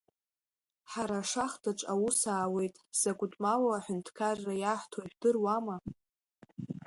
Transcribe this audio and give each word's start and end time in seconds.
Ҳара 0.91 1.17
ашахҭаҿ 1.21 1.79
аус 1.93 2.19
аауеит, 2.33 2.75
закәытә 2.99 3.37
малу 3.43 3.69
аҳәынҭқарра 3.71 4.53
иаҳҭо 4.57 4.99
жәдыруама? 5.09 5.75